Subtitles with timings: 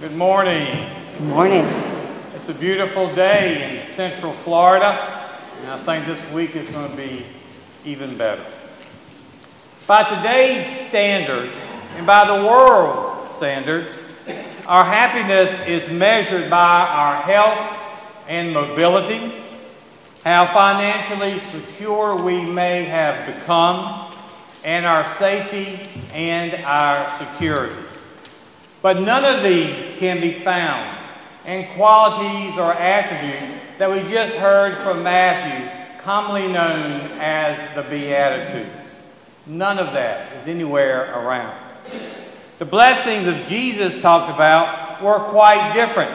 [0.00, 0.88] Good morning.
[1.18, 1.66] Good morning.
[2.34, 5.28] It's a beautiful day in central Florida,
[5.60, 7.26] and I think this week is going to be
[7.84, 8.46] even better.
[9.86, 11.60] By today's standards,
[11.98, 13.94] and by the world's standards,
[14.66, 17.78] our happiness is measured by our health
[18.26, 19.34] and mobility,
[20.24, 24.10] how financially secure we may have become,
[24.64, 25.78] and our safety
[26.14, 27.89] and our security.
[28.82, 30.96] But none of these can be found
[31.46, 35.68] in qualities or attributes that we just heard from Matthew,
[36.02, 38.94] commonly known as the Beatitudes.
[39.46, 41.56] None of that is anywhere around.
[42.58, 46.10] The blessings of Jesus talked about were quite different.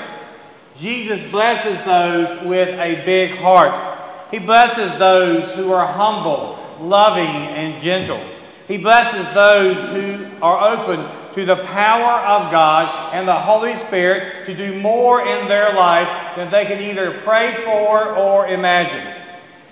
[0.77, 3.97] Jesus blesses those with a big heart.
[4.31, 8.21] He blesses those who are humble, loving, and gentle.
[8.67, 14.45] He blesses those who are open to the power of God and the Holy Spirit
[14.45, 19.13] to do more in their life than they can either pray for or imagine.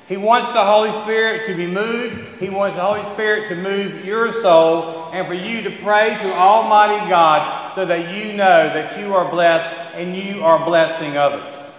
[0.07, 2.39] He wants the Holy Spirit to be moved.
[2.39, 6.33] He wants the Holy Spirit to move your soul and for you to pray to
[6.33, 11.71] Almighty God so that you know that you are blessed and you are blessing others.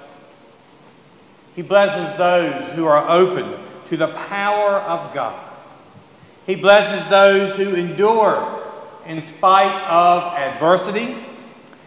[1.54, 3.54] He blesses those who are open
[3.88, 5.53] to the power of God.
[6.46, 8.62] He blesses those who endure
[9.06, 11.16] in spite of adversity.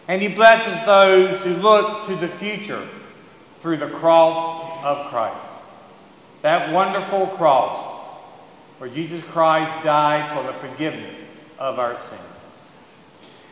[0.08, 2.88] And he blesses those who look to the future
[3.59, 5.66] through the cross of Christ.
[6.44, 7.75] That wonderful cross
[8.77, 11.21] where Jesus Christ died for the forgiveness
[11.59, 12.21] of our sins.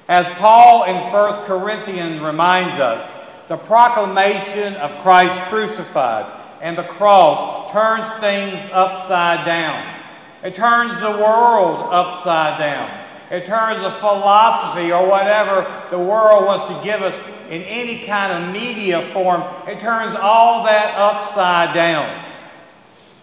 [0.08, 3.12] As Paul in 1 Corinthians reminds us,
[3.48, 6.32] the proclamation of Christ crucified
[6.62, 10.05] and the cross turns things upside down.
[10.46, 12.92] It turns the world upside down
[13.32, 18.32] It turns of philosophy or whatever the world wants to give us in any kind
[18.32, 22.24] of media form, it turns all that upside down.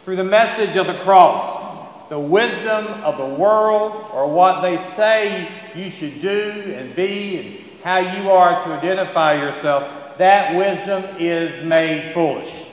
[0.05, 5.49] Through the message of the cross, the wisdom of the world, or what they say
[5.75, 11.65] you should do and be, and how you are to identify yourself, that wisdom is
[11.65, 12.69] made foolish.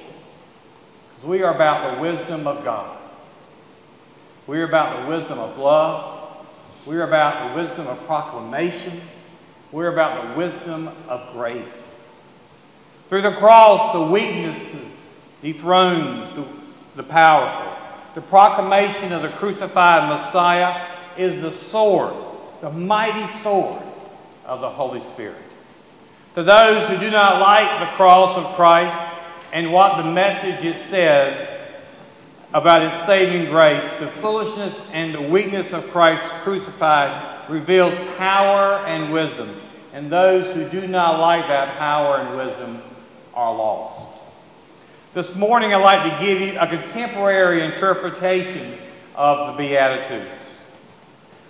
[1.09, 2.98] Because we are about the wisdom of God.
[4.49, 6.35] We are about the wisdom of love.
[6.87, 8.99] We're about the wisdom of proclamation.
[9.71, 12.03] We're about the wisdom of grace.
[13.09, 14.91] Through the cross, the weaknesses
[15.43, 16.47] dethrones the,
[16.95, 17.71] the powerful.
[18.15, 22.15] The proclamation of the crucified Messiah is the sword,
[22.61, 23.79] the mighty sword
[24.45, 25.38] of the Holy Spirit.
[26.33, 28.97] To those who do not like the cross of Christ
[29.53, 31.58] and what the message it says,
[32.53, 39.11] about its saving grace, the foolishness and the weakness of Christ crucified reveals power and
[39.11, 39.61] wisdom.
[39.93, 42.81] And those who do not like that power and wisdom
[43.33, 44.09] are lost.
[45.13, 48.77] This morning, I'd like to give you a contemporary interpretation
[49.15, 50.55] of the Beatitudes.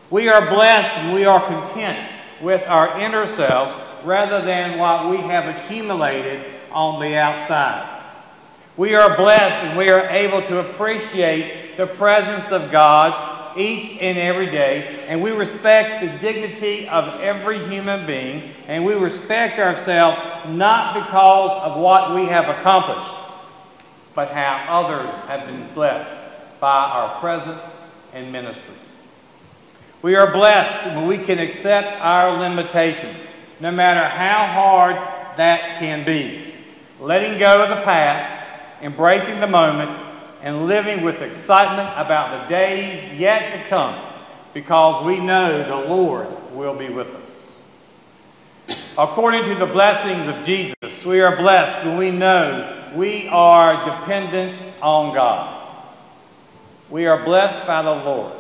[0.10, 2.00] We are blessed and we are content
[2.42, 3.74] with our inner selves
[4.04, 7.99] rather than what we have accumulated on the outside.
[8.80, 14.18] We are blessed and we are able to appreciate the presence of God each and
[14.18, 20.22] every day, and we respect the dignity of every human being, and we respect ourselves
[20.48, 23.14] not because of what we have accomplished,
[24.16, 26.10] but how others have been blessed
[26.62, 27.76] by our presence
[28.14, 28.76] and ministry.
[30.02, 33.18] We are blessed when we can accept our limitations,
[33.60, 34.96] no matter how hard
[35.38, 36.54] that can be.
[37.02, 38.39] Letting go of the past
[38.82, 39.92] embracing the moment,
[40.42, 43.96] and living with excitement about the days yet to come
[44.54, 47.52] because we know the Lord will be with us.
[48.98, 54.60] According to the blessings of Jesus, we are blessed when we know we are dependent
[54.82, 55.56] on God.
[56.90, 58.34] We are blessed by the Lord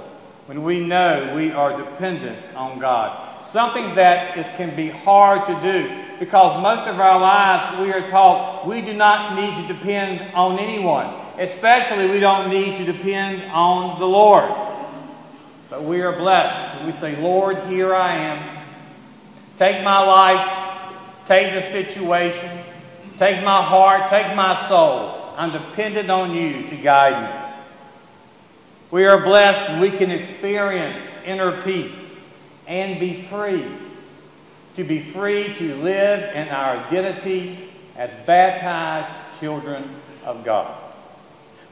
[0.48, 3.44] when we know we are dependent on God.
[3.44, 8.06] Something that is, can be hard to do because most of our lives we are
[8.07, 11.13] taught we do not need to depend on anyone.
[11.38, 14.51] Especially we don't need to depend on the Lord.
[15.69, 16.83] But we are blessed.
[16.86, 18.66] We say, Lord, here I am.
[19.57, 21.25] Take my life.
[21.27, 22.50] Take the situation.
[23.18, 24.10] Take my heart.
[24.10, 25.33] Take my soul.
[25.38, 27.50] I'm dependent on you to guide me.
[28.92, 32.15] We are blessed we can experience inner peace
[32.68, 33.63] and be free
[34.75, 39.83] to be free to live in our identity as baptized children
[40.24, 40.77] of God.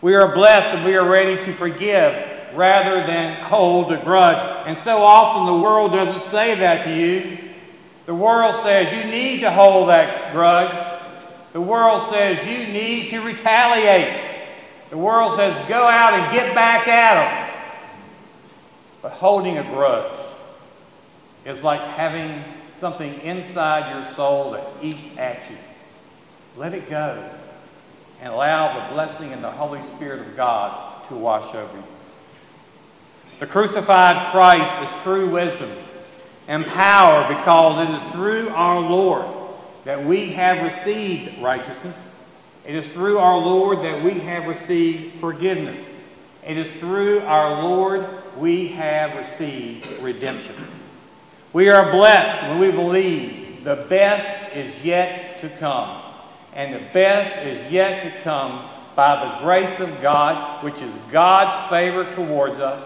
[0.01, 2.13] We are blessed and we are ready to forgive
[2.53, 4.37] rather than hold a grudge.
[4.67, 7.37] And so often the world doesn't say that to you.
[8.05, 10.75] The world says you need to hold that grudge.
[11.53, 14.23] The world says you need to retaliate.
[14.89, 17.53] The world says go out and get back at them.
[19.01, 20.19] But holding a grudge
[21.45, 22.43] is like having
[22.79, 25.57] something inside your soul that eats at you.
[26.55, 27.29] Let it go
[28.21, 31.83] and allow the blessing and the Holy Spirit of God to wash over you.
[33.39, 35.71] The crucified Christ is true wisdom
[36.47, 39.25] and power because it is through our Lord
[39.85, 41.95] that we have received righteousness.
[42.65, 45.99] It is through our Lord that we have received forgiveness.
[46.45, 48.07] It is through our Lord
[48.37, 50.55] we have received redemption.
[51.53, 56.01] We are blessed when we believe the best is yet to come.
[56.53, 61.55] And the best is yet to come by the grace of God, which is God's
[61.69, 62.83] favor towards us,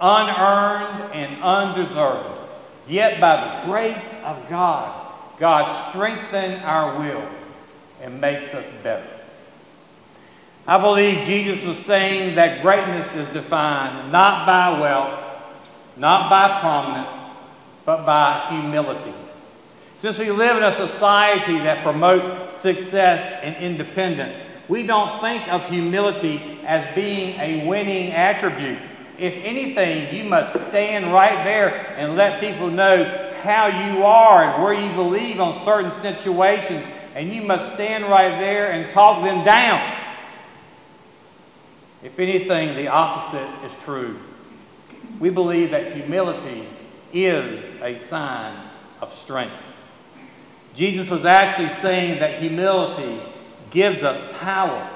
[0.00, 2.40] unearned and undeserved.
[2.88, 7.28] Yet by the grace of God, God strengthens our will
[8.02, 9.08] and makes us better.
[10.66, 15.24] I believe Jesus was saying that greatness is defined not by wealth,
[15.96, 17.14] not by prominence,
[17.84, 19.12] but by humility.
[19.96, 24.36] Since we live in a society that promotes success and independence,
[24.68, 28.78] we don't think of humility as being a winning attribute.
[29.18, 34.62] If anything, you must stand right there and let people know how you are and
[34.62, 36.84] where you believe on certain situations,
[37.14, 40.00] and you must stand right there and talk them down.
[42.02, 44.18] If anything, the opposite is true.
[45.20, 46.66] We believe that humility
[47.14, 48.54] is a sign
[49.00, 49.72] of strength.
[50.74, 53.22] Jesus was actually saying that humility
[53.70, 54.90] gives us power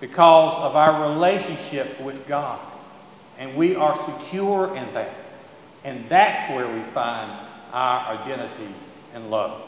[0.00, 2.60] because of our relationship with God.
[3.38, 5.14] And we are secure in that.
[5.84, 7.30] And that's where we find
[7.72, 8.74] our identity
[9.14, 9.62] and love.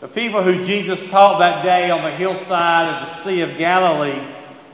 [0.00, 4.22] The people who Jesus taught that day on the hillside of the Sea of Galilee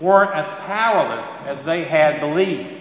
[0.01, 2.76] weren't as powerless as they had believed.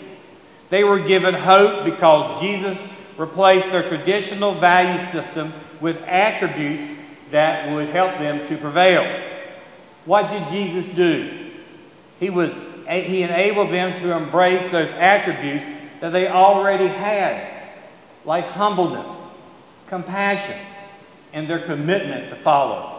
[0.69, 2.81] They were given hope because Jesus
[3.17, 6.91] replaced their traditional value system with attributes
[7.31, 9.03] that would help them to prevail.
[10.06, 11.51] What did Jesus do?
[12.19, 12.57] He, was,
[12.89, 15.65] he enabled them to embrace those attributes
[16.00, 17.51] that they already had,
[18.23, 19.23] like humbleness,
[19.88, 20.57] compassion,
[21.33, 22.91] and their commitment to follow.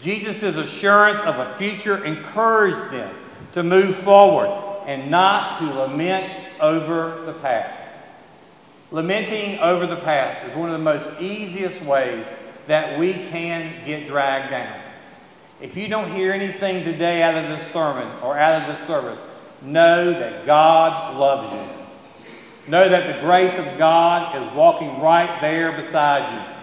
[0.00, 3.12] Jesus' assurance of a future encouraged them
[3.52, 4.48] to move forward
[4.86, 7.80] and not to lament over the past.
[8.90, 12.26] Lamenting over the past is one of the most easiest ways
[12.66, 14.80] that we can get dragged down.
[15.60, 19.20] If you don't hear anything today out of this sermon or out of this service,
[19.62, 22.70] know that God loves you.
[22.70, 26.54] Know that the grace of God is walking right there beside you.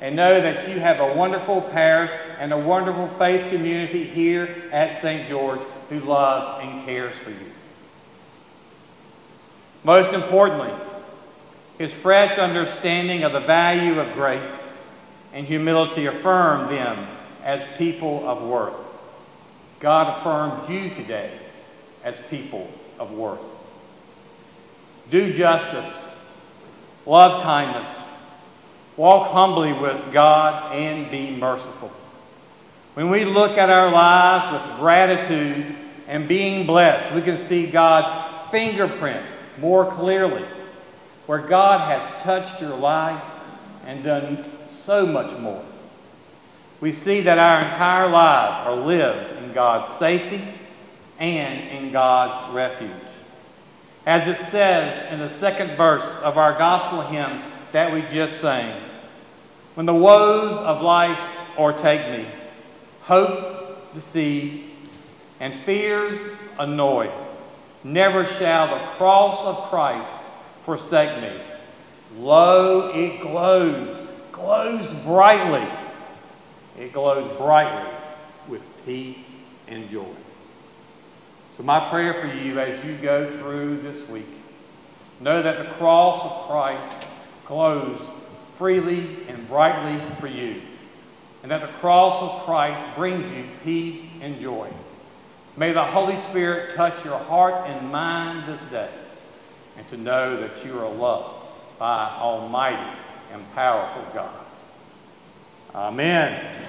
[0.00, 5.00] And know that you have a wonderful parish and a wonderful faith community here at
[5.02, 5.28] St.
[5.28, 5.60] George
[5.90, 7.52] who loves and cares for you.
[9.82, 10.72] Most importantly,
[11.78, 14.62] his fresh understanding of the value of grace
[15.32, 17.08] and humility affirmed them
[17.42, 18.76] as people of worth.
[19.78, 21.32] God affirms you today
[22.04, 23.44] as people of worth.
[25.10, 26.04] Do justice,
[27.06, 27.88] love kindness,
[28.96, 31.90] walk humbly with God, and be merciful.
[32.94, 35.74] When we look at our lives with gratitude
[36.06, 40.44] and being blessed, we can see God's fingerprints more clearly,
[41.26, 43.22] where God has touched your life
[43.86, 45.64] and done so much more.
[46.80, 50.42] We see that our entire lives are lived in God's safety
[51.18, 52.90] and in God's refuge.
[54.06, 57.42] As it says in the second verse of our gospel hymn
[57.72, 58.80] that we just sang,
[59.74, 61.18] when the woes of life
[61.58, 62.26] o'ertake me,
[63.02, 64.64] hope deceives,
[65.38, 66.18] and fears
[66.58, 67.10] annoy.
[67.82, 70.10] Never shall the cross of Christ
[70.64, 71.40] forsake me.
[72.16, 75.66] Lo, it glows, glows brightly.
[76.78, 77.90] It glows brightly
[78.48, 79.24] with peace
[79.68, 80.06] and joy.
[81.56, 84.28] So, my prayer for you as you go through this week,
[85.20, 87.04] know that the cross of Christ
[87.46, 88.00] glows
[88.56, 90.60] freely and brightly for you
[91.42, 94.68] and that the cross of Christ brings you peace and joy.
[95.56, 98.90] May the Holy Spirit touch your heart and mind this day,
[99.76, 101.46] and to know that you are loved
[101.78, 102.98] by Almighty
[103.32, 104.46] and powerful God.
[105.74, 106.60] Amen.